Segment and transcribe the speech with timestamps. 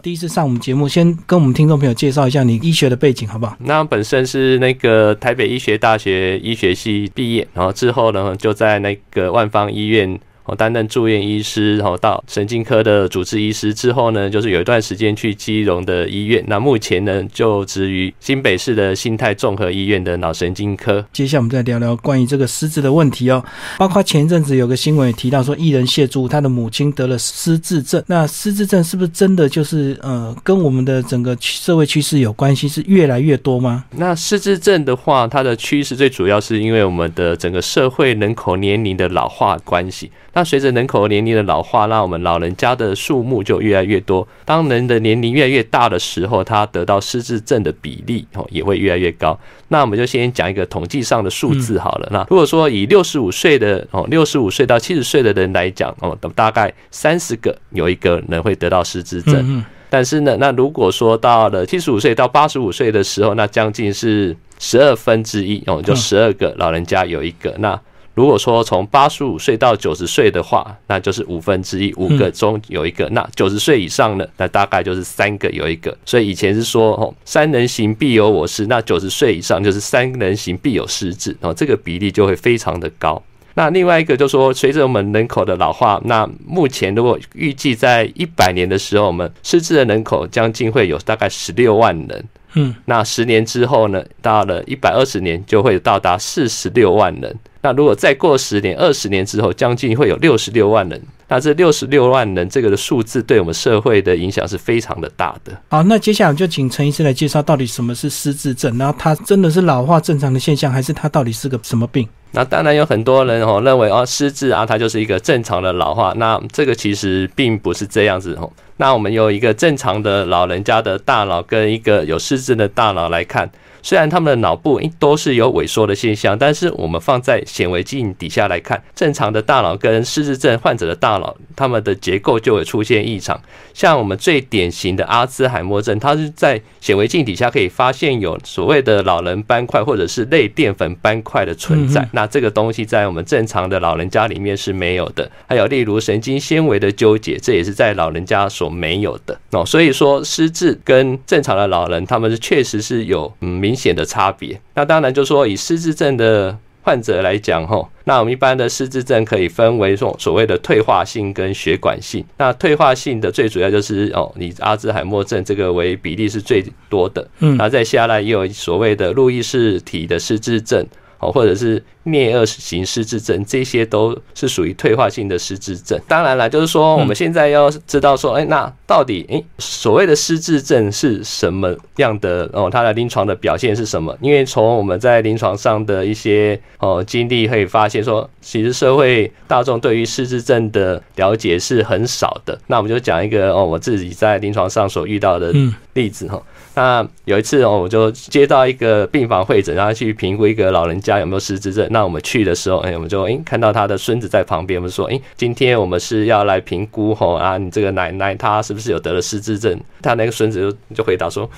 [0.00, 3.54] 第一次上我们节目，先跟我们听众朋友介绍一下你医学的背景，好不好？
[3.60, 10.18] 那本身是那个台北医学大学医学系毕业，然后之后呢，就在那个万方医院。
[10.44, 16.44] 哦，担任住院医师，然后到神经科的主治医师之后呢，就是有一段时间去基隆的医院。
[16.48, 21.04] 那目前呢，就职于新北市的新泰综合医院的脑神经科。
[21.12, 23.44] 接下来我们再聊聊关于这个失智的问题哦，
[23.78, 28.02] 包括前一阵子有个新闻也提到说，艺人谢珠他的母亲得了失智症。
[28.06, 32.66] 那失智症是不是真的就是呃，跟我们的整个社会趋势有关系？
[32.66, 33.84] 是越来越多吗？
[33.90, 40.10] 那失智症的话，它的趋势最主要是因为我们的整个社会人口年龄的老化关系。
[40.34, 44.26] 那随着人口年龄的老化，那我们老人家的数目就越来越多。
[44.46, 49.38] 当人的年龄越来越大的时候，他得到失智症的比例哦也会越来越高。
[49.68, 52.08] 那我们就先讲一个统计上的数字好了。
[52.10, 59.62] 那如果说以六十五岁的哦六十五岁到七十岁的人来讲哦，大概三十个有一个人会得到失智症。
[59.90, 67.78] 但是呢，那如果说到了七十五岁到八十五岁的时候，那将近是十二分之一哦，就十二个老人家有一个那。
[68.14, 73.08] 如果说从八十五岁到九十岁的话，那就是五分之一，五个中有一个。
[73.10, 75.96] 那九十岁以上呢，那大概就是三个有一个。
[76.04, 78.66] 所以以前是说，哦，三人行必有我师。
[78.66, 83.22] 那九十岁以上就是三人行必有失智，然后这个比例就会非常的高。
[83.54, 92.24] 那另外一个就说，随着我们人口的老化，那目前如果预计在一百年的时候，我们失智的人口将近会有大概十六万人。
[92.54, 97.34] 嗯，那十年之后呢，到了一百二十年就会到达四十六万人。
[97.62, 101.00] 那如果再过十年、二十年之后，将近会有六十六万人。
[101.32, 105.58] 那这六十六万人这个的数字，对我们社会的影响是非常的大的。
[105.70, 108.76] 好，那接下来就请陈医师来介绍，到底什么是失智症？
[108.76, 112.06] 然后它真的是老化正常的现象，还是它到底是个什么病？
[112.32, 116.12] 那当然有很多人哦认为哦失智啊，它就是一个正常的老化。
[116.18, 118.52] 那这个其实并不是这样子哦。
[118.76, 123.50] 那我们有一个正常的老人家的大脑跟一个有失智的大脑来看。
[123.82, 133.40] 虽然他们的脑部都是有萎缩的现象，但是我们放在显微镜底下来看，正常的大脑跟失智症患者的大脑，他们的结构就会出现异常。
[133.74, 142.08] 像我们最典型的阿兹海默症，它是在显微镜底下可以发现有所谓的老人斑块或者是类淀粉斑块的存在。
[142.12, 145.28] 那这个东西在我们正常的老人家里面是没有的。
[145.48, 149.36] 还有例如神经纤维的纠结，这也是在老人家所没有的。
[149.50, 153.71] 哦，所以说失智跟正常的老人，他们是确实是有明。
[153.72, 154.60] 明显的差别。
[154.74, 162.22] 那当然就说以失智症的患者来讲，吼，那我们一般的失智症可以分为所所谓的退化性跟血管性。
[162.36, 167.26] 那退化性的最主要就是哦，你阿兹海默症这个为比例是最多的。
[167.38, 170.86] 嗯，然后再下来也有所谓的路易氏体的失智症，
[171.22, 171.82] 哦，或者是。
[172.04, 175.96] 颞二型失智症，这些都是属于退化性的失智症。
[176.08, 182.68] 当然了，就是说我们现在要知道说，哎，那到底哎所谓的失智症是什么样的哦？
[182.68, 184.18] 它的临床的表现是什么？
[184.20, 192.58] 因为从我们在临床上的一些哦经历可以发现，说其实社会大众对于失智症的了解是很少的。
[192.66, 195.54] 那我们就讲一个哦，我自己在临床上所遇到的
[195.92, 196.42] 例子哈。
[196.74, 201.86] 那有一次哦，我就接到一个病房会诊，然后去评估一个老人家有没有失智症。
[201.90, 209.78] 那我们去的时候，哎，我们就哎看到他的孙子在旁边，我们说，哎，今天我们是要来评估吼啊，你这个奶奶她是不是有得了失智症？
[210.00, 211.48] 他那个孙子就就回答说，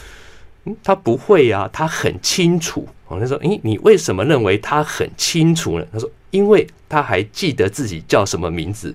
[0.65, 2.87] 嗯，他不会呀，他很清楚。
[3.07, 5.87] 我那时候，哎，你为什么认为他很清楚呢？
[5.93, 8.93] 他说，因为他还记得自己叫什么名字。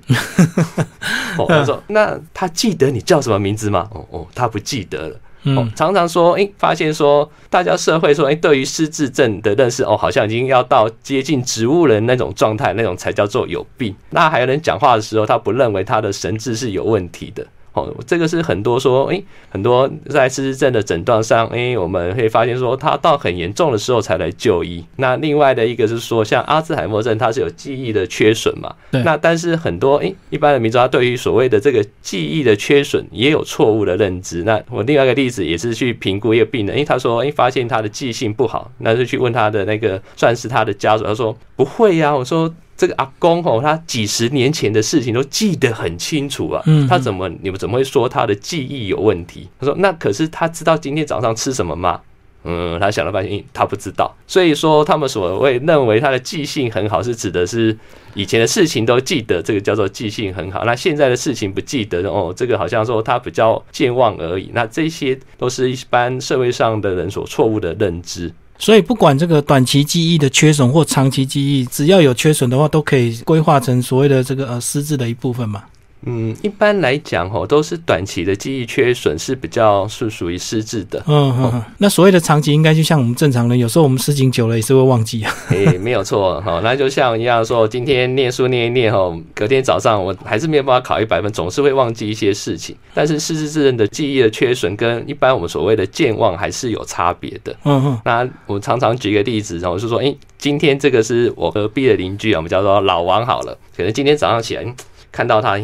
[1.38, 3.88] 哦，他说，那他记得你叫什么名字吗？
[3.94, 5.16] 哦哦，他不记得了。
[5.44, 13.96] 嗯，常常说，哎，发现说，大家社会说，哎，对于失智症的认识，哦，好像已经要到接近植物人那种状态，那种才叫做有病。
[14.10, 17.46] 那还有人讲话的时候，他不认为他的神智是有问题的。
[17.74, 24.84] 哦，这个是很多说，诶，很多在失智症的诊断上，诶，我们会发现说，他到很严重的时候才来就医。
[24.96, 28.74] 那另外的一个是说，像阿兹海默症，它是有记忆的缺损嘛？
[29.04, 34.44] 那但是很多诶，一般的民众他对于所谓的这个记忆的缺损也有错误的认知。
[34.44, 42.54] 那我另外一个例子也是去评估一个病人，诶，他说，诶，发现他的记性不好，那就去问他的那个算是他的家属，他说不会呀，我说。
[42.80, 46.64] 这个阿公哦，他几十年前的事情都记得很清楚啊。
[46.88, 49.50] 他怎么你们怎么会说他的记忆有问题？
[49.60, 52.00] 他说那可是他知道今天早上吃什么吗？
[52.46, 54.16] 嗯，他想了半天，他不知道。
[54.26, 57.78] 所以说他们所谓认为他的记性很好，是指的是
[58.14, 60.64] 以前的事情都记得，这个叫做记性很好。
[60.64, 64.52] 那现在的事情不记得哦，这个好像说他比较健忘而已。
[64.54, 68.32] 那这些都是一般社会上的人所错误的认知。
[68.60, 75.64] 所以不管这个短期记忆的缺损或长期记忆，只要有缺损的话，都可以规划成所谓的这个呃失智的一部分嘛。
[76.06, 81.04] 嗯，一般来讲哦，都是短期的记忆缺损是比较是属于失智的。
[81.08, 81.64] 嗯嗯嗯。
[81.78, 85.36] 那所谓的长期，应该就像我们正常人，有时候我们事情久了也是会忘记啊。
[85.52, 92.74] 诶，没有错哈，那就像一样说，今天念书念一念吼，隔天早上我还是没有办法考一百分，总是会忘记一些事情。
[92.94, 97.54] 但是失智症的记忆的缺损跟一般我们所谓的健忘还是有差别的。
[97.66, 98.00] 嗯嗯。
[98.06, 104.64] 那我常常举个例子，然后是说，诶，今天这个是我隔壁的邻居啊，我们叫做老王好了，可能今天早上起来。
[105.12, 105.58] 看到他，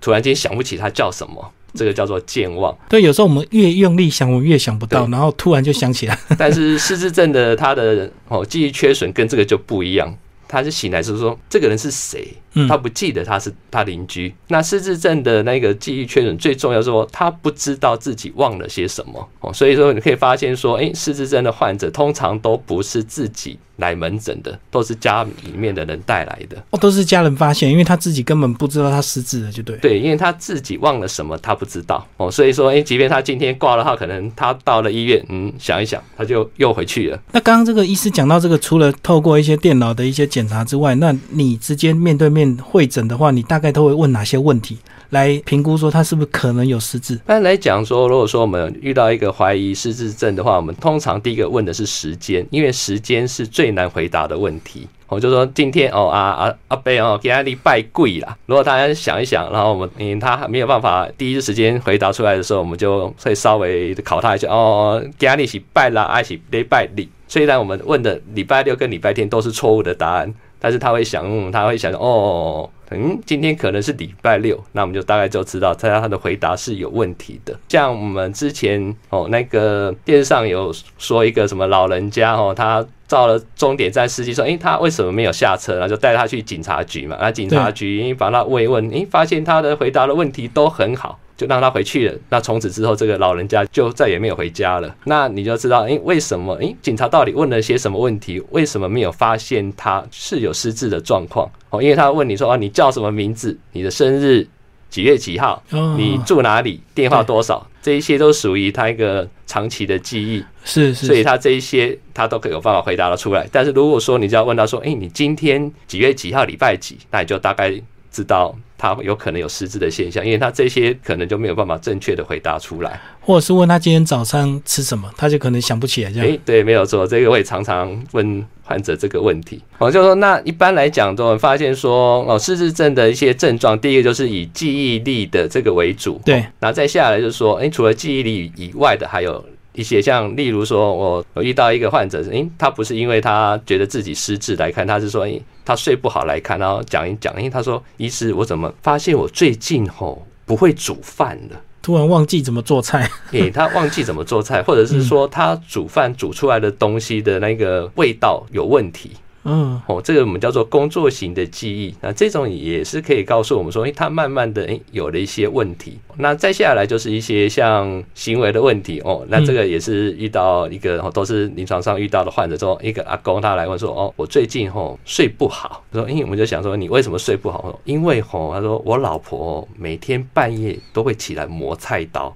[0.00, 2.76] 突然间想不起他叫什么，这个叫做健忘。
[2.88, 6.18] 对，有时候我们越用力想，我们越想不到，然后突然就想起来。
[6.38, 10.16] 但是失智症的他的哦记忆缺损跟这个就不一样，
[10.46, 12.32] 他是醒来是说这个人是谁，
[12.66, 14.34] 他不记得他是他邻居。
[14.48, 23.58] 那失智症的那个记忆缺损最重要说他不知道自己忘了些什么哦，所以说你可以发现说，哎，失智症的患者通常都不是自己。
[23.78, 29.76] 来门诊的都是家里面的人带来的哦，都是家人发现，因为他自己根本不知道他失智了，就对。
[29.76, 37.22] 对，因为他自己忘了什么，他不知道哦，所以说，哎，即便他今天挂了号，可能他到了医院，嗯，想一想，他就又回去了。
[37.30, 44.78] 那刚刚这个医师讲到这个，除了透过一些电脑的一些检查之外，那你之间面对面会诊的话，你大概都会问哪些问题？
[45.10, 47.14] 来评估说他是不是可能有失智。
[47.14, 54.86] 一般来讲说，如果说我们遇到一个怀疑失智症的话，我们通常第一个问的是时间，因为时间是最难回答的问题。
[55.06, 58.36] 我就说今天哦啊啊阿贝哦给阿力拜跪啦。
[58.44, 67.06] 如果大家想一想，然后我们嗯他没有办法第一时间回答出来的时候，我们就会稍微考他一下哦给阿力是拜啦还是礼拜六？
[67.26, 72.68] 虽然我们问的礼拜六跟礼拜天都是错误的答案，但是他会想，他会想哦。
[72.90, 77.54] 嗯，今天可能是礼拜六，那我们就大概就知道他他的回答是有问题的。
[77.68, 85.74] 像我们之前哦，那个电视上有说一个什么老人家哦，他到了终点站，司机说，诶，他为什么没有下车？
[85.74, 87.14] 然后就带他去警察局嘛。
[87.20, 91.18] 那警察局把他慰问，诶，发现他的回答的问题都很好。
[91.38, 92.14] 就让他回去了。
[92.28, 94.94] 那从此之后，这个老人家就再也没有回家了。
[95.04, 96.58] 那你就知道，哎，为什么？
[96.60, 98.42] 哎，警察到底问了些什么问题？
[98.50, 101.48] 为什么没有发现他是有失智的状况？
[101.70, 103.56] 哦，因为他问你说，啊，你叫什么名字？
[103.72, 104.44] 你的生日
[104.90, 105.62] 几月几号？
[105.96, 106.80] 你住哪里？
[106.92, 107.64] 电话多少？
[107.80, 110.44] 这一些都属于他一个长期的记忆。
[110.64, 111.06] 是是。
[111.06, 113.46] 所以他这一些他都可以有办法回答得出来。
[113.52, 116.44] 但是如果说你就要问他说，哎，你今天几月几号？
[116.44, 116.98] 礼拜几？
[117.12, 117.72] 那你就大概
[118.18, 118.54] 知道。
[118.80, 126.24] 他有可能有失智的现象，因为他这些可能就没有办法正确的回答出来，或者是问他今天早餐吃什么，他就可能想不起来这样。
[126.24, 129.60] 诶，对，没有错，这个我也常常问患者这个问题。
[129.78, 139.44] 我就说，那一般来讲，都会发现说，哦，失智症的一些症状，第一个就是以记忆力的这个为主，对，然后再下来就是说，诶，除了记忆力以外的，还有。
[139.78, 151.60] 一些像，例如说，我我遇到一个患者，诶，他不是因为他觉得自己失智来看，他是说，诶，他睡不好来看，然后讲一讲，因为他说，医师，我怎么发现我最近吼不会煮饭了？
[151.80, 153.08] 突然忘记怎么做菜？
[153.30, 159.12] 诶，他忘记怎么做菜，或者是说他煮饭煮出来的东西的那个味道有问题。
[159.48, 165.98] 嗯，哦，这个我们叫做工作型的记忆，那这种也是可以告诉我们说，哎，他慢慢的哎有了一些问题。
[166.18, 177.80] 那再下来就是一些像行为的问题哦，那这个也是遇到一个都是临床上遇到的患者，说一个阿公他来问说，哦，我最近吼睡不好，说，因为我们就想说你为什么睡不好？
[177.84, 182.34] 因为吼，他说我老婆每天半夜都会起来磨菜刀。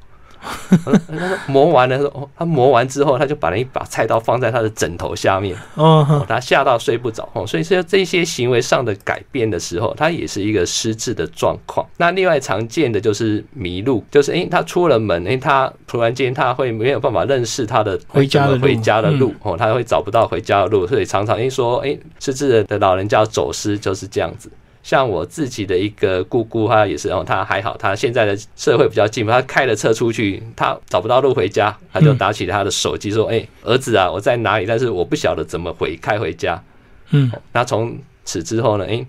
[0.85, 11.87] 他说磨完了，说哦，他磨完之后，他就把那一把菜刀放在他的枕头下面，哦，他吓到睡不着，哦，所以说这些行为上的改变的时候，他也是一个失智的状况。
[11.97, 24.51] 那另外常见的就是迷路，就是诶，他出了门，诶，他突然间他会没有办法认识他的回家的回家的路，哦，他会找不到回家的路，所以常常一说，诶，失智的老人家走失就是这样子。
[24.83, 34.67] 像我自己的一个姑姑，她也是哦，她还好，她现在的社会比较进步，她开了车出去，她找不到路回家，她就打起她的手机说：“哎，儿子啊，我在哪里？
[34.67, 36.63] 但是我不晓得怎么回开回家。”
[37.11, 39.07] 嗯，那从此之后呢，哎，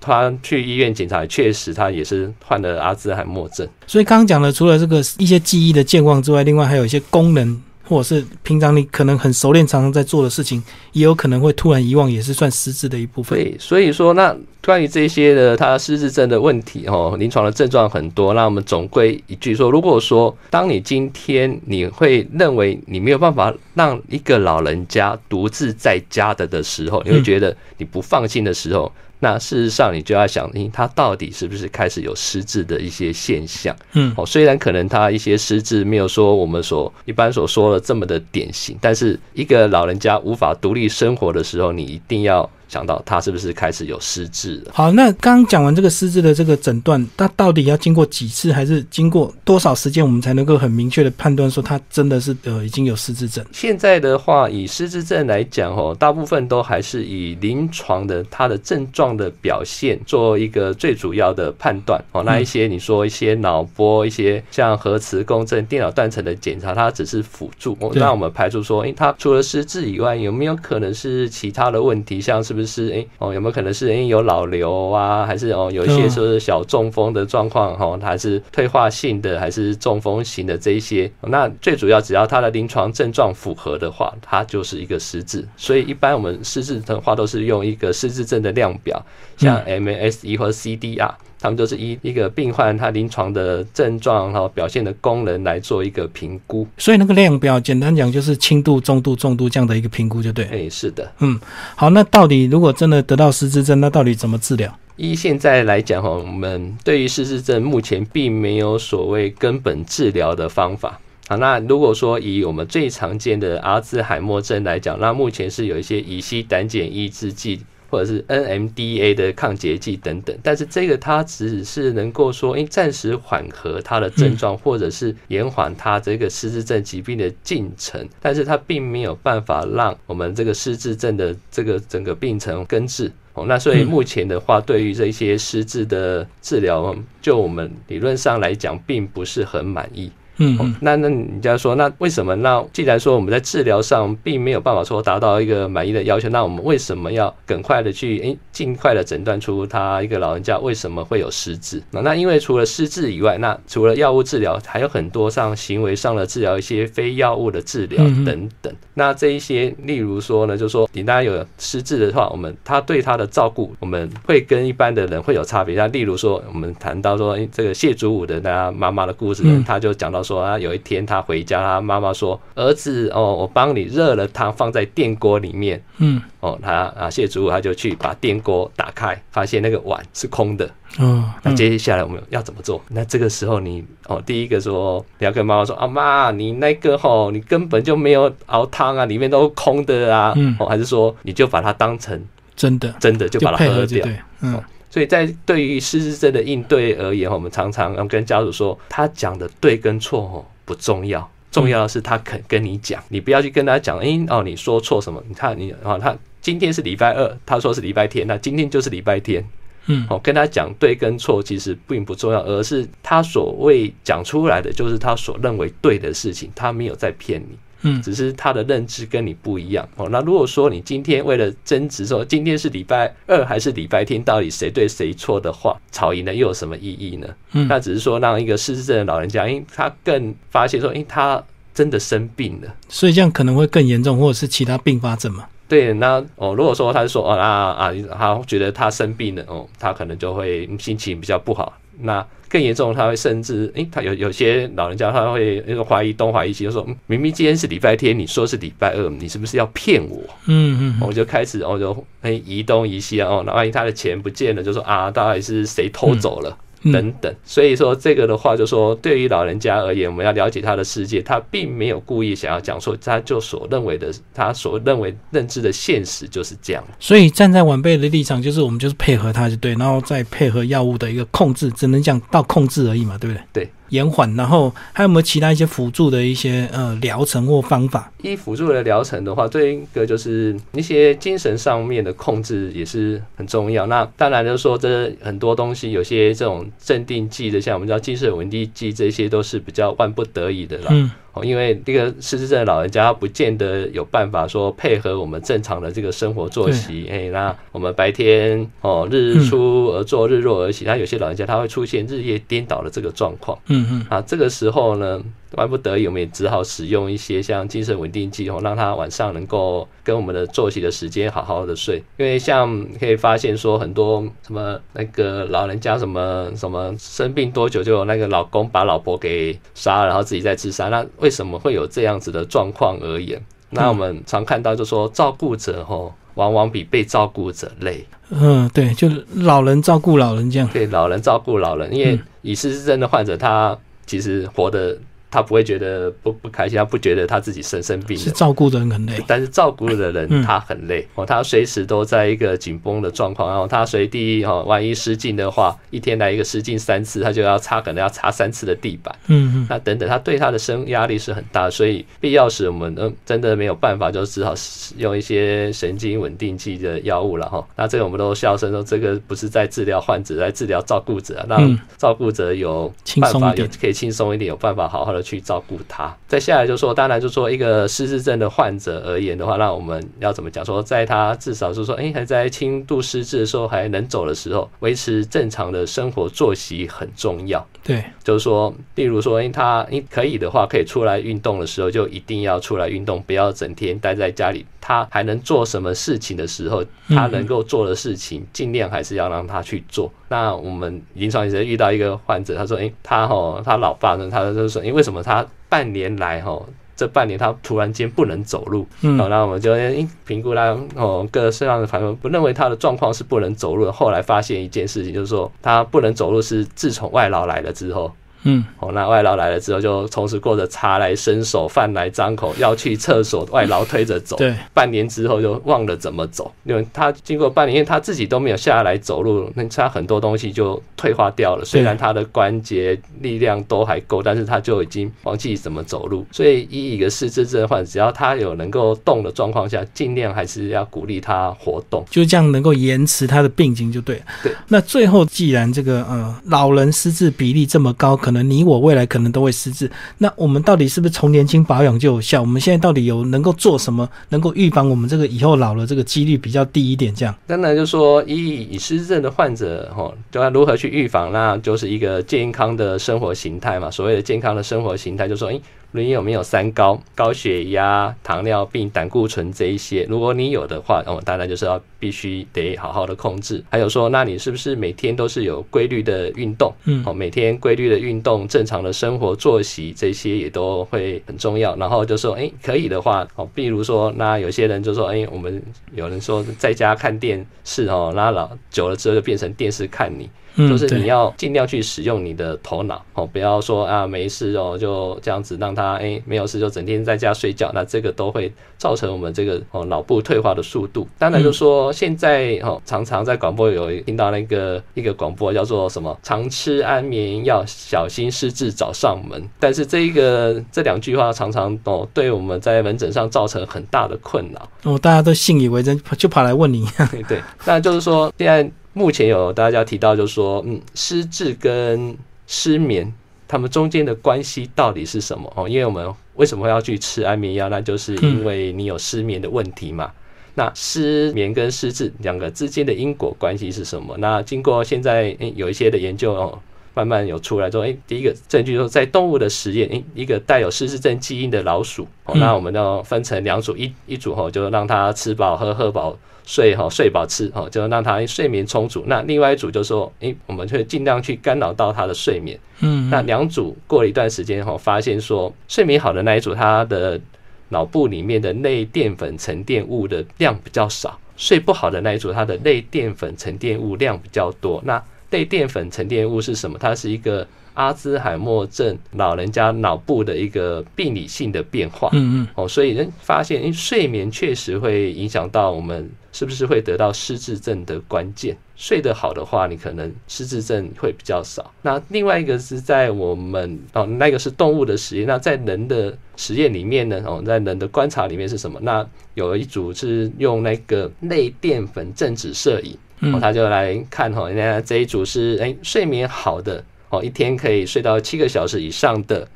[0.00, 3.68] 他去医院检查，确实他也是患了阿兹海默症。
[3.86, 7.62] 所以刚刚讲的，除了这个一些记忆的健忘之外，另外还有一些功能。
[7.84, 10.62] 或者是平常你可能很熟练、常常在做的事情，
[10.92, 13.38] 也有可能会突然遗忘，也是算失智的一部分。
[13.38, 18.34] 对，所以说那关于这些的他失智症的问题，哦，临床的症状很多。
[18.34, 28.90] 那我们总归一句说，如果说当你今天你会认为你没有办法让一个老人家独自在家的的时候，你会觉得你不放心的时候。
[29.24, 33.74] 那事实上，你就要想，他到底是不是开始有失智的一些现象？
[33.92, 42.50] 嗯，哦，虽然可能他一些失智没有说我们所一般所说的这么的典型，但是一个老人家无法独立生活的时候，你一定要。
[42.72, 44.70] 想到他是不是开始有失智了。
[44.72, 53.44] 好，那刚刚讲完这个失智的这个诊断，他到底要经过几次，还是经过多少时间，我们才能够很明确的判断说他真的是呃已经有失智症？
[53.52, 62.22] 现在的话，以失智症来讲哦，大部分都还是以临床的他的症状的表现做一个最主要的判断哦。
[62.24, 67.76] 那一些你说一些脑波、一些像核磁共振、电脑断层的检查，它只是辅助。
[67.94, 72.18] 那我们排除说，诶，他除了失智以外，有没有可能是其他的问题？
[72.22, 75.24] 像是不是诶哦，有没有可能是诶有脑瘤啊？
[75.26, 77.98] 还是哦有一些说是小中风的状况哈？
[78.02, 81.10] 还是退化性的，还是中风型的这一些？
[81.22, 85.46] 那最主要，只要他的临床症状符合的话，它就是一个失智。
[85.56, 89.04] 所以一般我们失智的话，都是用一个失智症的量表，
[89.36, 91.10] 像 MASE 或者 CDR。
[91.42, 100.44] 他们就是依一个病患他临床的症状哈表现的功能来做一个评估，所以那个量表简单讲就是轻度、中度、重度这样的一个评估，就对。
[100.44, 101.38] 哎，是的，嗯，
[101.74, 104.72] 好，那到底如果真的得到失智症，那到底怎么治疗？
[104.96, 111.00] 依现在来讲哈，我们对于失智症目前并没有所谓根本治疗的方法。
[111.26, 117.60] 好，那如果说以我们最常见的阿兹海默症来讲，那目前是有一些乙烯胆碱抑制剂。
[117.92, 133.12] 或者是 NMDA 的抗结剂等等，但是这个它只是能够说，哎，暂时缓和它的症状，或者是延缓它这个失智症疾病的进程，但是它并没有办法让我们这个失智症的这个整个病程根治。
[133.34, 140.10] 哦，那所以目前的话，对于这些失智的治疗，就我们理论上来讲，并不是很满意。
[140.38, 142.34] 嗯，那那你就要说，那为什么？
[142.36, 151.82] 那既然说我们在治疗上并没有办法说达到一个满意的要求，那我们为什么要更快的去诶尽快的诊断出他一个老人家为什么会有失智？
[151.90, 158.72] 那那因为除了失智以外，那除了药物治疗，还有很多上行为上的治疗，一些非药物的治疗等等。
[158.94, 165.74] 那这一些，例如说呢，就说你大家有失智的话，我们他对他的照顾，我们会跟一般的人会有差别。
[165.76, 170.21] 那例如说，我们谈到说，诶这个谢祖武的他妈妈的故事，他就讲到。
[170.22, 180.68] 说啊，有一天他回家，他妈妈说：“儿子哦，我帮你热了汤，放在电锅里面。”嗯，哦，他啊，谢祖武他就去把电锅打开，发现那个碗是空的。
[180.98, 182.80] 哦，那接下来我们要怎么做？
[182.88, 192.22] 那这个时候你哦，第一个说你要跟妈妈说：“啊妈，你那个吼，你根本就没有熬汤啊，里面都空的啊。”嗯，哦，还是说你就把它当成
[192.54, 194.06] 真的，真的就把它喝掉？
[194.40, 194.62] 嗯。
[194.92, 205.24] 所以在对于失智症的应对而言，我们常常要跟家属说，他讲的对跟错哦不重要，重要的是他肯跟你讲，你不要去跟他讲，哎哦你说错什么？
[205.26, 209.42] 你看你哦他今天是礼拜二，他说是礼拜天，那今天就是礼拜天，
[209.86, 217.56] 嗯，哦跟他讲对跟错其实并不重要，而是他所谓讲出来的就是他所认为对的事情，他没有在骗你。
[217.82, 220.08] 嗯，只是他的认知跟你不一样哦。
[220.10, 227.26] 那如果说你今天为了争执说今天是礼拜二还是礼拜天，到底谁对谁错的话，吵赢了又有什么意义呢？
[227.52, 231.42] 嗯，那只是说让一个失智症的老人家，因为他更发现说，因为他
[231.74, 235.46] 真的生病了，所以这样可能会更严重，或者是其他并发症嘛？
[235.68, 241.72] 对，那哦，如果说他是说哦啊啊，他觉得他生病了哦，他可能就会心情比较不好。
[242.00, 250.18] 那更严重，他会甚至，诶，他有有些老人家他会那个怀疑东怀疑西，就说明明今天是礼拜天，你说是礼拜二，你是不是要骗我？
[250.46, 256.54] 嗯嗯，我就开始，我就诶移东移西啊，哦，那万一他的钱不见了，就说啊，到底是谁偷走了？
[256.90, 266.82] 等等，所以说这个的话，就说对于老人家而言，我们要了解他的世界，他并没有故意想要讲说，他就所认为的，他所认为认知的现实就是这样。
[266.98, 273.42] 所以站在晚辈的立场，就是我们就是配合他就对，然后再配合药物的一个控制，只能讲到控制而已嘛，对不对？
[273.52, 273.70] 对。
[273.92, 278.10] 延缓，然后还有没有其他一些辅助的一些呃疗程或方法？
[278.22, 283.86] 一辅助的疗程的话，对一个就是一些精神上面的控制也是很重要。
[283.86, 290.86] 那当然就是说，这很多东西，有些这种镇定剂的，像我们叫精神稳定剂，这些都是比较万不得已的啦。
[290.90, 291.10] 嗯。
[291.32, 297.06] 哦，因为这个失智症的老人家，他不见得有办法说配合我们正常的这个生活作息。
[297.10, 303.58] 哎，那我们白天哦日出而作，日落而息，那有些老人家他会出现日夜颠倒的这个状况。
[303.68, 304.06] 嗯嗯。
[304.08, 305.22] 啊，这个时候呢。
[305.56, 312.02] 万不得已，我们也只好使用一些像精神稳定剂哦，让他晚上能够跟我们的作息的时间好好的睡。
[312.16, 320.88] 因为像可以发现说，很多什么那个老人家什么什么生病多久就有那个老公把老婆给杀了，然后自己再自杀。
[320.88, 323.40] 那为什么会有这样子的状况而言？
[323.70, 328.04] 那我们常看到就说，照顾者吼往往比被照顾者累。
[328.30, 330.68] 嗯，对，就是老人照顾老人这样。
[330.72, 334.96] 对，老人照顾老人，因为以失智症的患者，他其实活的。
[335.32, 338.22] 他不会觉得不不开心，他不觉得他自己生生病了。
[338.22, 349.14] 是照顾的人很累，但是照顾的人嗯他很累哦，他随时都在一个紧绷的状况，然后他随地哦，万一失禁的话，一天来一个失禁三次，他就要擦，可能要擦三次的地板。
[349.28, 354.52] 嗯嗯，那等等，他对他的生压力是很大，所以必要时我们嗯真的没有办法，就只好
[354.98, 357.66] 用一些神经稳定剂的药物了哈。
[357.74, 366.14] 那这个我们都笑声说，这个不是在治疗患者，在治疗照顾者啊，让嗯照顾者有办法有可以轻松一点，有办法好好的去照顾他。
[366.26, 370.64] 再下来就说，当然就说一个失智症的患者而言的话，那我们要怎么讲？
[370.64, 377.66] 说在他至少是说，哎、还在轻度失智的时候还能走的时候，维持正常的生活作息很重要。
[377.84, 384.64] 对，就是说，例如说，因为他你可以的话，可以出来运动的时候，就一定要出来运动，不要整天待在家里。
[384.80, 390.12] 他还能做什么事情的时候，他能够做的事情，尽量还是要让他去做。
[390.28, 396.62] 那我们临床医生遇到一个患者，他说：“诶，他吼，他老爸呢，他就说，诶，为什么他半年来哈？”
[396.94, 403.90] 这半年他突然间不能走路，嗯好，那我们就诶评估他哦各个身上的反应，不认为他的状况是不能走路的。
[403.90, 408.12] 后来发现一件事情，就是说他不能走路是自从外劳来了之后，
[408.44, 414.36] 嗯，哦，那外劳来了之后，就从此过着茶来伸手、饭来张口，要去厕所，外劳推着走。
[414.36, 421.64] 对，半年之后就忘了怎么走，因为他经过半年，因为他自己都没有下来走路，那他很多东西就退化掉了。
[421.64, 426.26] 虽然他的关节力量都还够，但是他就已经忘记怎么走路。
[426.32, 432.04] 所以，以一个失智症患者，只要他有能够动的状况下，尽量还是要鼓励他活动。
[432.10, 434.22] 就这样能够延迟他的病情就对了。
[434.42, 442.40] 对，那最后既然这个呃老人失智比例这么高，可能你我未来可能都会失智，那我们到底是不是从年轻保养就有效？
[442.40, 447.14] 我们现在到底有能够做什么，能够预防我们这个以后老了这个几率比较低一点？
[447.14, 453.90] 这样，当然，就说以以失智症的患者，哈，就要如何去预防，那就是一个健康的生活形态嘛。
[453.90, 455.60] 所谓的健康的生活形态，就说，诶，
[455.94, 456.98] 你有没有三高？
[457.14, 463.62] 高血压、糖尿病、胆固醇这一些，如果你有的话，哦，当然就是要必须得好好的控制。
[463.70, 466.72] 还有说，那你是不是每天都是有规律的运动？
[466.84, 471.76] 嗯哦，每天规律的运动，正常的生活作息，这些也都会很重要。
[471.76, 475.62] 然后就说，哎、可以的话，哦，比如说，那有些人就说，哎、我们
[475.94, 480.28] 有人说在家看电视哦，那老久了之后就变成电视看你。
[480.56, 491.06] 嗯，就是你要尽量去使用你的头脑哦，不要说啊没事哦就这样子让他哎、没有事就整天在家睡觉，那这个都会造成我们这个哦脑部退化的速度。
[491.18, 499.42] 当然就说现在哦常常在广播有听到那个一个广播叫做什么常吃安眠药，小心失智找上门。
[499.58, 504.68] 但是这一个这两句话常常哦对我们在门诊上造成很大的困扰。
[504.84, 506.86] 哦，大家都信以为真，就跑来问你。
[507.28, 513.12] 对，那就是说，现在目前有大家提到，就是说，嗯，失智跟失眠，
[513.48, 515.52] 他们中间的关系到底是什么？
[515.56, 517.68] 哦，因为我们为什么要去吃安眠药？
[517.68, 520.10] 那就是因为你有失眠的问题嘛。
[520.54, 524.16] 那失眠跟失智两个之间的因果关系是什么？
[524.18, 526.58] 那经过现在诶有一些的研究哦。
[526.94, 539.04] 慢慢有出来说，诶，第一个证据说，在动物的实验，诶，一个带有失智症基因的老鼠，哦，嗯那我们要分成两组，一一组吼就让它吃饱喝，喝饱睡哈，睡饱吃哈，就让他睡眠充足。
[539.06, 542.58] 那另外一组就说，诶，我们会尽量去干扰到他的睡眠。
[542.80, 547.20] 嗯，那两组过了一段时间哈，发现说睡眠好的那一组，他的
[547.68, 554.82] 脑部里面的内淀粉沉淀物的量比较少；睡不好的那一组，它的内淀粉沉淀物量比较多。
[554.84, 556.76] 那内淀粉沉淀物是什么？
[556.78, 562.08] 它是一个阿兹海默症老人家脑部的一个病理性的变化。
[562.12, 568.56] 嗯嗯，哦，所以人发现，因睡眠确实会影响到我们是不是会得到失智症的关键。
[568.74, 571.72] 睡得好的话，你可能失智症会比较少。
[571.82, 575.26] 那另外一个是在我们哦，那个是动物的实验。
[575.26, 578.80] 那在人的实验里面呢，哦，在人的观察里面是什么？
[578.82, 582.92] 那有一组是用那个类淀粉正子摄影。
[583.20, 589.46] 哦，嗯他就来看哈，人家这一组是哎、睡眠好的哦，一天可以睡到七个小时以上的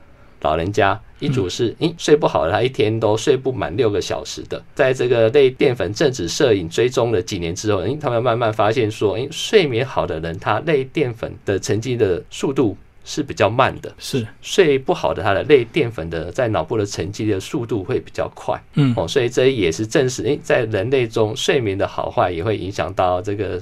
[0.42, 4.62] 老人家，一组是诶、睡不好的，他一天都睡不满六个小时的。
[4.74, 13.90] 在这个类淀粉正子摄影追踪了几年之后，诶、他们慢慢发现说，诶、睡眠好的人，他类淀粉的沉积的速度是比较慢的。
[13.98, 18.62] 是，睡不好的，他的类淀粉的在脑部的沉积的速度会比较快。
[18.74, 23.58] 嗯哦，所以这也是证实，诶，在人类中睡眠的好坏也会影响到这个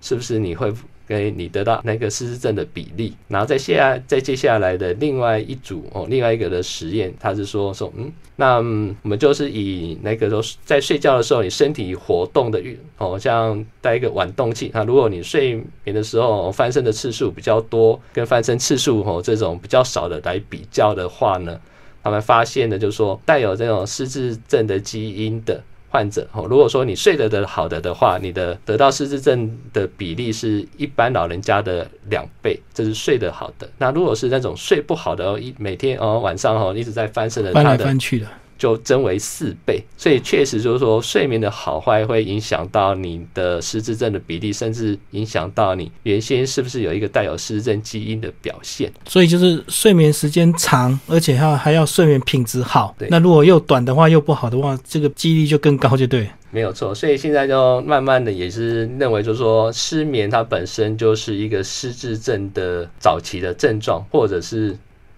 [0.00, 0.72] 是不是你会
[1.06, 21.60] 给你得到那个失智症的比例，然后在下在接下来的另外一组哦，另外一个的实验，他是说说嗯，那我们就是以那个说在睡觉的时候，你身体活动的运哦，像带一个晚动器啊，如果你睡眠的时候翻身的次数比较多，跟翻身次数哦这种比较少的来比较的话呢，
[22.02, 25.62] 他们发现的就是说带有这种失智症的基因的。
[25.88, 33.68] 患者哦，如果说你睡得的好的的话，你的得到失智症的比例是一般老人家的两倍，这是睡得好的。
[33.78, 38.26] 那如果是那种睡不好的哦，一每天哦晚上哦一直在翻身的，翻来翻去的。
[38.58, 48.92] 就增为四倍，所以确实就是说，睡眠的好坏会影响到你的失智症的比例，甚至影响到你原先是不是有一个带有失智症基因的表现。
[49.06, 52.94] 所以就是睡眠时间长，而且还还要睡眠品质好。
[52.98, 56.28] 对那如果又短的话，又不好的话，这个几率就更高，就对。
[56.50, 64.76] 没有错，所以现在就慢慢的也是认为，就是说失眠它本身就是一个失智症的早期的症状，或者是。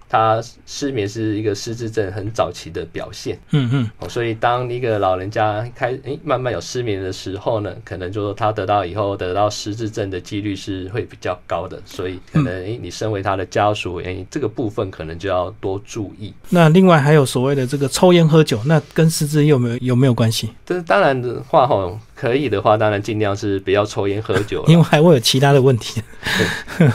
[0.09, 16.33] 他失眠是一个失智症很早期的表现，嗯嗯，哦，所以当一个老人家开诶慢慢有失眠的时候呢，可能就说他得到以后得到失智症的几率是会比较高的，所以可能诶你身为他的家属，诶这个部分可能就要多注意。
[16.49, 20.51] 那另外还有所谓的这个抽烟喝酒，那跟失智有没有有没有关系？
[20.65, 21.99] 这当然的话吼。
[22.19, 26.03] 可以的话，当然尽量是不要抽烟喝酒， 因为还会有其他的问题。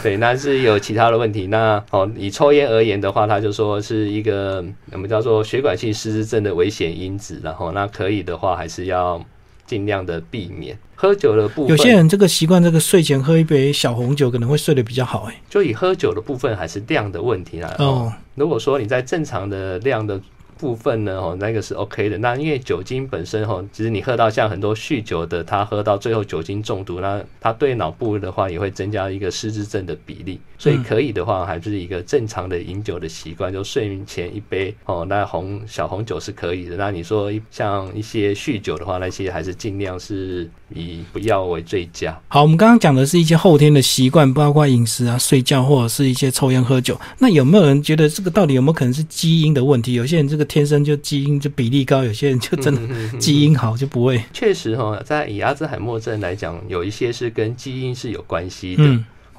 [0.03, 1.47] 对，那是有其他的问题。
[1.47, 7.39] 那哦，以抽烟而言的话，他就说是一个我们叫做血管性失智症的危险因子。
[7.41, 9.23] 然后，那可以的话，还是要
[9.65, 11.69] 尽量的避免喝酒的部分。
[11.69, 15.29] 有些人这个习惯，这个睡前喝一杯小红酒，可能会睡得比较好。
[15.29, 17.73] 哎，就以喝酒的部分，还是量的问题啦。
[17.79, 20.19] 哦，如果说你在正常的量的。
[20.63, 22.17] 部分呢，哦，那个是 OK 的。
[22.19, 30.39] 那因为酒精本身，哈，其实你喝到像很多酗酒的，他喝到最后酒精中毒，那他对脑部的话也会增加一个失智症的比例。
[30.57, 36.77] 所以可以的话，还是一个正常的饮酒的习惯，就睡眠前一杯哦，那红小红酒是可以的。
[36.77, 42.17] 那你说像一些酗酒的话，那些还是尽量是以不要为最佳。
[42.29, 46.97] 好，我们刚刚讲的是一些后天的习惯，包括饮食啊、睡觉，或者是一些抽烟喝酒。
[47.19, 49.91] 那有没有人觉得这个到底有没有可能是基因的问题？
[49.95, 50.47] 有些人这个。
[50.53, 54.23] 天生就基因就比例高，有些人就真的基因好就不会。
[54.31, 58.83] 确实哈，在以阿兹海默症来讲，有一些是跟基因是有关系的。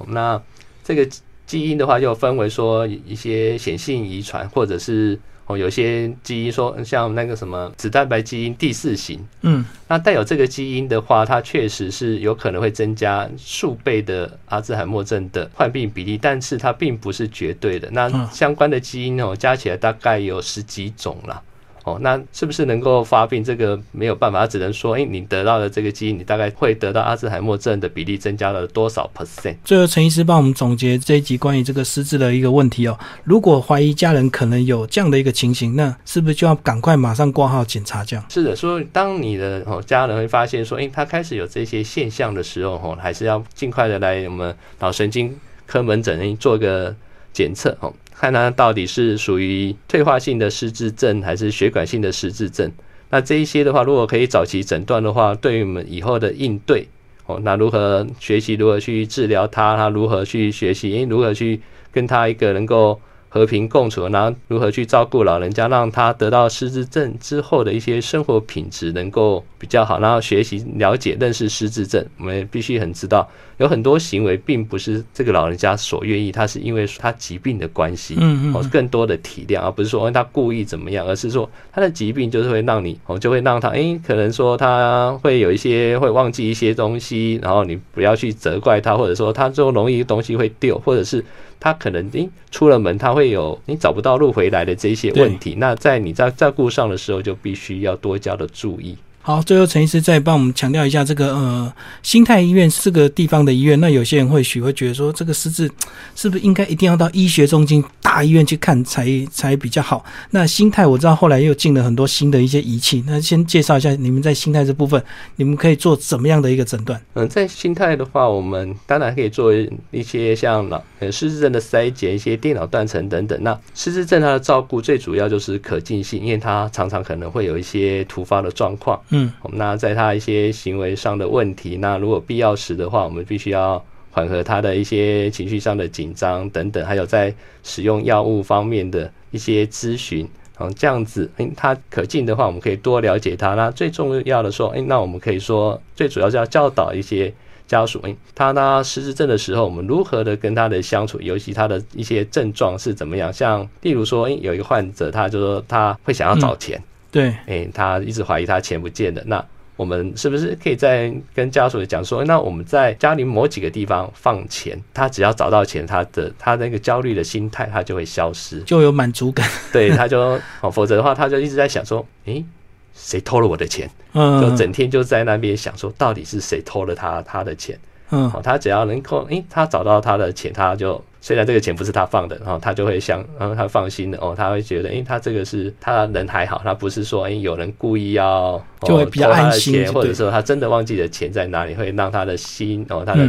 [0.07, 0.41] 那
[0.83, 1.07] 这个
[1.45, 9.19] 基因的话，就分为说一些显性遗传，或者是哦有些基因说像那个什么子蛋白基因第四型。
[9.41, 17.89] 嗯，那带有这个基因的话，它确实是有可能会增加数倍的阿兹海默症的患病比例，但是它并不是绝对的。
[17.91, 21.41] 那相关的基因哦，加起来大概有十几种了。
[21.85, 23.43] 哦，那是不是能够发病？
[23.43, 29.55] 这个没有办法，只能说，哎，你得到的这个基因，你大概会得到阿兹海默症的比例增加了多少 percent？
[29.63, 32.97] 最后，陈医师帮我们总结这一集关于这个失智的一个问题哦。
[33.23, 38.03] 如果怀疑家人可能有这样的一个情形，那是不是就要赶快马上挂号检查？
[38.03, 46.95] 这样是的，所以当你的哦家人会发现说，哎，他开始有这些现象的时候，哦，还是要尽快的来我们脑神经科门诊做一个
[47.31, 47.93] 检测，哦。
[48.17, 52.71] 看他到底是属于退化性的失智症还是血管性的失智症？
[53.09, 56.87] 那这一些的话，如果可以早期诊断的话，对于我们以后的应对
[57.25, 61.01] 哦，那如何学习如何去治疗他，他如何去学习？
[61.03, 62.99] 如何去跟他一个能够。
[63.35, 72.05] 和平共处，然后如何去照顾老人家，让他得到失智症之后的一些生活品质能够比较好，然后学习了解认识失智症。
[72.17, 91.21] 我们必须很知道，有很多行为并不是这个老人家所愿意，他是因为他疾病的关系，嗯嗯，更多的体谅，而不是说他故意怎么样，而是说他的疾病就是会让你，哦，就会让他，哎，可能说他会有一些会忘记一些东西，然后你不要去责怪他，或者说他就容易东西会丢，或者是。
[91.65, 95.55] 他可能诶出了门，他会有你找不到路回来的这些问题。
[95.57, 98.95] 那在你在照顾上的时候，就必须要多加的注意。
[99.27, 103.79] 好，最后陈医师再帮我们强调一下，这个呃，心态医院是个地方的医院。
[103.79, 105.67] 那有些人会许会觉得说，这个失智
[106.15, 110.05] 是不是应该一定要到医学中心大医院去看才才比较好？
[110.29, 113.03] 那心态我知道后来又进了很多新的一些仪器。
[113.07, 115.03] 那先介绍一下你们在心态这部分，
[115.37, 117.01] 你们可以做怎么样的一个诊断？
[117.15, 119.51] 嗯，在心态的话，我们当然可以做
[119.89, 123.35] 一些像脑呃失智症的筛检，一些电脑断层等等。
[123.41, 129.01] 那失智症它的照顾最主要就是可进性，因为它常常可能会有一些突发的状况。
[129.15, 140.27] 嗯那在他一些行为上的问题，那如果必要时的话，我们必须要缓和他的一些情绪上的紧张等等，还有在使用药物方面的一些咨询，
[140.59, 143.55] 嗯，这样子，哎，他可进的话，我们可以多了解他。
[143.55, 147.33] 那最重要的说，哎，那我们可以说，最主要是要教导一些
[147.67, 153.33] 家属，诶，他呢失智症的时候，我们如何的跟他的相处，尤其他的一些症状是怎么样？
[153.33, 156.81] 像例如说，诶，有一个患者，他就说他会想要找钱，
[157.15, 159.45] 对，诶，他一直怀疑他钱不见了，那。
[159.77, 169.45] 我们是不是可以在跟家属讲说，那我们在家里某几个地方放钱，他只要找到钱，他的他那个焦虑的心态他就会消失，就有满足感。
[169.73, 172.45] 对， 他就哦，否则的话，他就一直在想说，诶，
[172.93, 173.89] 谁偷了我的钱？
[174.13, 177.77] 嗯，就整天就在那边想说，到底是谁偷了他他的钱？
[178.11, 181.01] 嗯，哦，他只要能够，诶，他找到他的钱，他就。
[181.21, 193.27] 虽然这个钱不是他放的，然后他就会想，然后他放心的哦，他会觉得，诶，他这个是他人还好，他不是说，哎，有人故意要就会比较安心，或者说他真的忘记了钱在哪里，会让他的心哦，他的。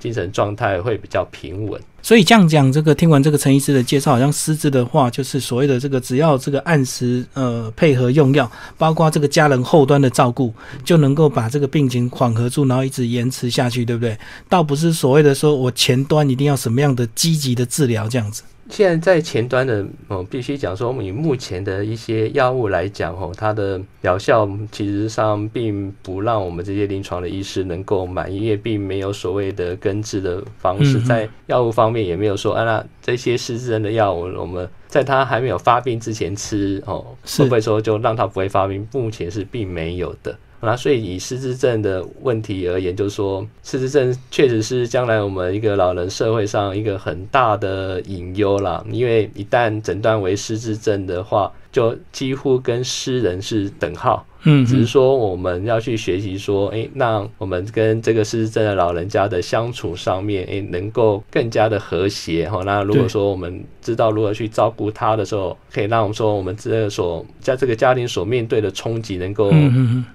[0.00, 14.18] 精神状态会比较平稳，所以这样讲，这个听完这个陈医师的介绍，好像失智的话，就是所谓的这个，只要这个按时呃配合用药，包括这个家人后端的照顾，就能够把这个病情缓和住，然后一直延迟下去，对不对？
[14.48, 18.42] 倒不是所谓的说我前端一定要什么样的积极的治疗这样子。
[18.70, 37.04] 现在在前端的，哦，必须讲说，我们以目前的一些药物来讲，哦，它的疗效其实上并不让我们这些临床的医师能够满意，因为并没有所谓的根治的方式，在药物方面也没有说，啊，那这些失智症的药物，我们在他还没有发病之前吃，哦，
[37.36, 38.86] 会不会说就让他不会发病？
[38.92, 40.38] 目前是并没有的。
[40.62, 48.84] 那所以以失智症的问题而言，就是说失智症确实是将来我们一个老人社会上一个很大的隐忧啦。
[48.90, 54.26] 因为一旦诊断为失智症的话，就几乎跟失人是等号。
[54.44, 62.62] 嗯，只是说我们要去学习说，哎，那我们跟这个失智症的老人家的相处上面，哎，能够更加的和谐哈。
[62.64, 69.52] 那如果说我们知道如何去照顾他的时候，可以让我们说我们这个所在这个家庭所面对的冲击能够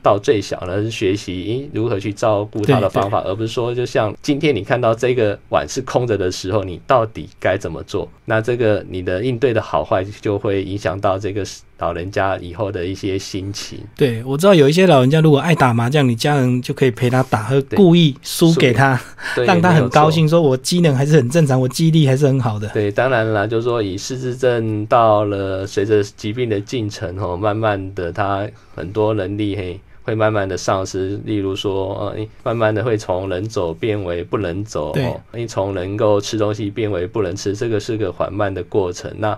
[0.02, 8.10] 到最小呢，是学习如何去照顾他的方法，而不是说就像今天你看到这个碗是空着的时候，你到底该怎么做？
[8.26, 11.46] 那这个你的应对的好坏就会影响到这个。
[11.78, 19.00] 老人家以后的一些心情，对我知道有一些老人家如果爱打麻将，你家人就可以陪他打，和故意输给他，
[19.46, 22.68] 让他很高兴，说我机能还是很正常，我记忆力还是很好的。
[22.70, 39.12] 对，当然了，就是说以失智症到了随着疾病的进程哦，慢慢的他很多能力嘿会慢慢的丧失，例如说呃，慢慢的会从能走变为不能走，哦，你从能够吃东西变为不能吃，这个是个缓慢的过程。
[39.18, 39.36] 那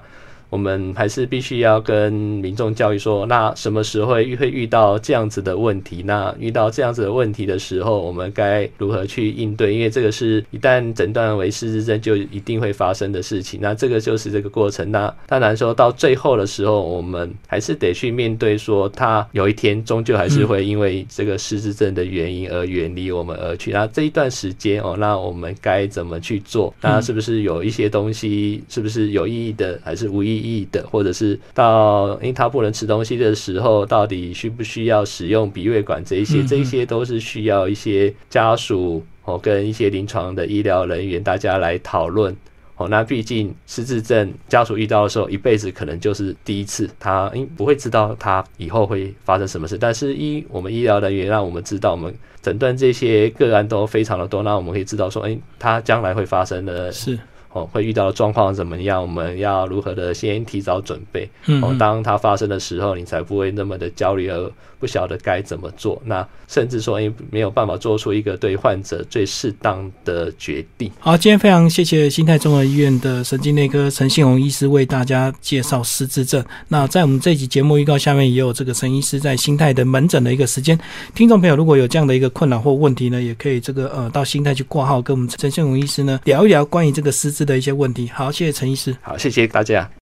[0.49, 6.01] 我们还是必须要跟民众教育说，那什么时候会会遇到这样子的问题？
[6.05, 9.73] 那遇到这样子的问题的时候，我们该如何去应对？
[9.73, 13.59] 因为这个是一旦诊断为失智症，就一定会发生的事情。
[13.61, 14.89] 那这个就是这个过程。
[14.89, 23.71] 那当然说到最后的时候，我们还是得去面对，说他有一天终究还是会因为这个失智症的原因而远离我们而去。
[23.71, 26.73] 那这一段时间哦，那我们该怎么去做？
[26.81, 30.36] 那是不是有一些东西，是不是有意义的，还是无意？
[30.37, 42.35] 意义的，或者是到因为他不能吃东西的时候，到底需不需要使用鼻胃管这一些，这些都是需要一些家属哦跟一些临床的医疗人员大家来讨论
[42.75, 42.87] 哦。
[42.87, 49.77] 那毕竟失智症家属遇到的时候，一辈子可能就是第一次，他因不会知道他以后会发生什么事。
[49.77, 57.17] 但是医我们医疗人员让我们知道，我们诊断这些个案都非常的多，那我们可以知道说，哎，他将来会发生的是。
[57.53, 59.01] 哦，会遇到的状况怎么样？
[59.01, 61.29] 我们要如何的先提早准备？
[61.61, 65.99] 哦，当它发生的时候，你才不会那么的焦虑而不晓得该怎么做。
[66.05, 70.91] 那甚至说，哎，没有办法做出一个对患者最适当的决定。
[70.99, 76.45] 好，今天非常谢谢新泰综合医院的神经内科陈信宏医师为大家介绍失智症。
[76.67, 80.79] 那在我们这集节目预告下面也有这个陈医师在新泰的门诊的一个时间。
[81.15, 87.47] 听众朋友如果有这样的一个困扰或问题呢，也可以这个呃到新泰去挂号，跟我们陈信宏医师呢聊一聊关于这个失智。
[87.47, 89.89] 的一些问题，好，谢谢陈医师，好，谢谢大家。